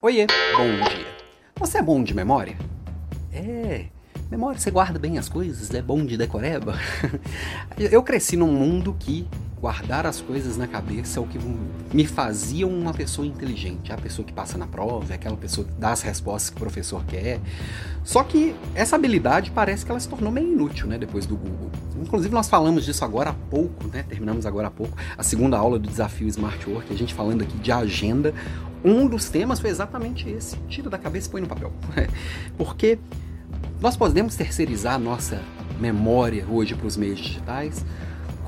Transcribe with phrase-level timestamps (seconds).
[0.00, 1.06] Oiê, bom dia.
[1.56, 2.56] Você é bom de memória?
[3.32, 3.86] É,
[4.30, 6.76] memória, você guarda bem as coisas, é bom de decoreba?
[7.76, 9.26] Eu cresci num mundo que
[9.60, 11.38] guardar as coisas na cabeça é o que
[11.92, 15.72] me fazia uma pessoa inteligente, a pessoa que passa na prova, é aquela pessoa que
[15.74, 17.40] dá as respostas que o professor quer.
[18.04, 21.70] Só que essa habilidade parece que ela se tornou meio inútil, né, depois do Google.
[22.00, 24.04] Inclusive nós falamos disso agora há pouco, né?
[24.08, 27.58] Terminamos agora há pouco a segunda aula do desafio Smart Work, a gente falando aqui
[27.58, 28.32] de agenda.
[28.84, 31.72] Um dos temas foi exatamente esse: tira da cabeça e põe no papel.
[32.56, 32.98] Porque
[33.80, 35.42] nós podemos terceirizar a nossa
[35.80, 37.84] memória hoje para os meios digitais,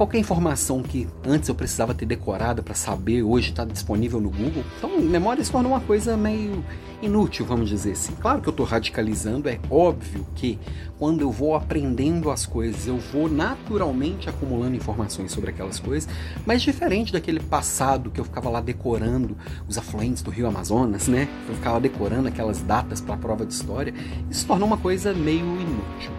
[0.00, 4.64] qualquer informação que antes eu precisava ter decorada para saber, hoje está disponível no Google.
[4.78, 6.64] Então, memória se tornou uma coisa meio
[7.02, 8.14] inútil, vamos dizer assim.
[8.14, 10.58] Claro que eu estou radicalizando, é óbvio que
[10.98, 16.08] quando eu vou aprendendo as coisas, eu vou naturalmente acumulando informações sobre aquelas coisas,
[16.46, 19.36] mas diferente daquele passado que eu ficava lá decorando
[19.68, 21.28] os afluentes do Rio Amazonas, né?
[21.46, 23.92] Eu ficava decorando aquelas datas para a prova de história,
[24.30, 26.10] isso tornou uma coisa meio inútil.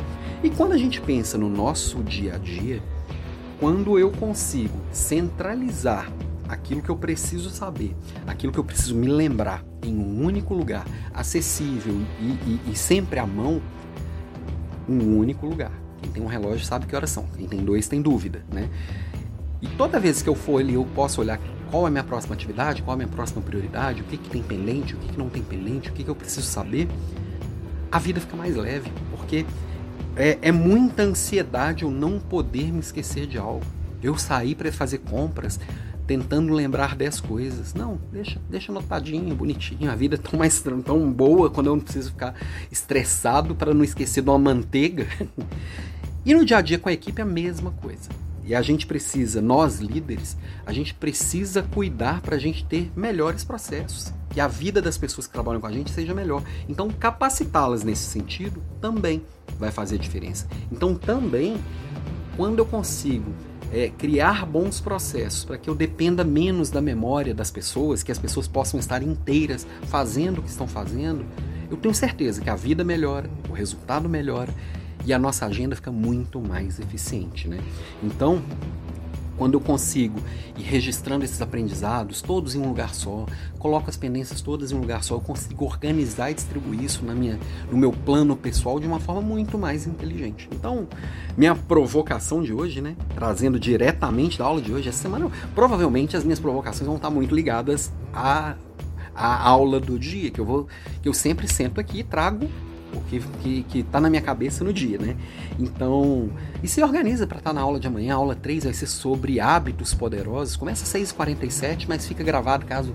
[0.44, 2.80] E quando a gente pensa no nosso dia a dia,
[3.62, 6.12] quando eu consigo centralizar
[6.50, 7.96] aquilo que eu preciso saber,
[8.26, 13.20] aquilo que eu preciso me lembrar em um único lugar, acessível e, e, e sempre
[13.20, 13.62] à mão,
[14.90, 15.72] um único lugar.
[16.02, 18.68] Quem tem um relógio sabe que horas são, quem tem dois tem dúvida, né?
[19.62, 22.34] E toda vez que eu for ali, eu posso olhar qual é a minha próxima
[22.34, 25.18] atividade, qual é a minha próxima prioridade, o que, que tem pendente, o que, que
[25.20, 26.88] não tem pendente, o que, que eu preciso saber,
[27.92, 29.46] a vida fica mais leve, porque
[30.16, 33.66] é, é muita ansiedade eu não poder me esquecer de algo.
[34.02, 35.60] Eu sair para fazer compras
[36.08, 37.74] tentando lembrar 10 coisas.
[37.74, 39.90] Não, deixa, deixa anotadinho, bonitinho.
[39.90, 42.36] A vida é tão mais tão boa quando eu não preciso ficar
[42.72, 45.08] estressado para não esquecer de uma manteiga.
[46.26, 48.10] e no dia a dia com a equipe é a mesma coisa.
[48.44, 53.44] E a gente precisa, nós líderes, a gente precisa cuidar para a gente ter melhores
[53.44, 54.12] processos.
[54.32, 56.44] Que a vida das pessoas que trabalham com a gente seja melhor.
[56.68, 59.22] Então, capacitá-las nesse sentido também
[59.62, 60.48] vai fazer diferença.
[60.72, 61.56] Então, também,
[62.36, 63.32] quando eu consigo
[63.72, 68.20] é, criar bons processos para que eu dependa menos da memória das pessoas, que as
[68.20, 71.24] pessoas possam estar inteiras fazendo o que estão fazendo,
[71.70, 74.54] eu tenho certeza que a vida melhora, o resultado melhora
[75.06, 77.60] e a nossa agenda fica muito mais eficiente, né?
[78.04, 78.42] Então,
[79.42, 80.20] quando eu consigo
[80.56, 83.26] ir registrando esses aprendizados todos em um lugar só,
[83.58, 87.16] coloco as pendências todas em um lugar só, eu consigo organizar e distribuir isso na
[87.16, 87.40] minha,
[87.72, 90.48] no meu plano pessoal de uma forma muito mais inteligente.
[90.52, 90.88] Então,
[91.36, 96.24] minha provocação de hoje, né, trazendo diretamente da aula de hoje, essa semana, provavelmente as
[96.24, 98.54] minhas provocações vão estar muito ligadas à,
[99.16, 100.68] à aula do dia, que eu vou,
[101.02, 102.48] que eu sempre sento aqui e trago
[102.94, 105.16] o que, que, que tá na minha cabeça no dia, né?
[105.60, 106.30] Então,
[106.62, 108.14] e se organiza para estar tá na aula de amanhã.
[108.14, 110.56] A aula 3 vai ser sobre hábitos poderosos.
[110.56, 112.94] Começa às 6h47, mas fica gravado caso,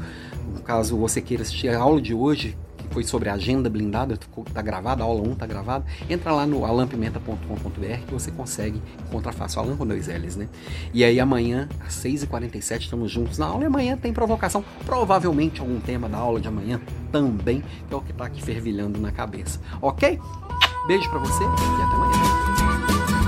[0.64, 2.56] caso você queira assistir a aula de hoje,
[2.96, 4.18] foi sobre agenda blindada,
[4.54, 5.84] tá gravada, a aula 1 tá gravada.
[6.08, 10.48] Entra lá no alampimenta.com.br que você consegue encontrar fácil, Alan com dois L's, né?
[10.94, 15.78] E aí amanhã, às 6h47, estamos juntos na aula e amanhã tem provocação, provavelmente algum
[15.78, 16.80] tema da aula de amanhã
[17.12, 20.18] também, que é o que tá aqui fervilhando na cabeça, ok?
[20.86, 23.25] Beijo para você e até amanhã.